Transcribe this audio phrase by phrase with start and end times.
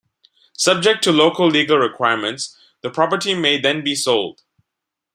[0.57, 4.41] Subject to local legal requirements, the property may then be sold.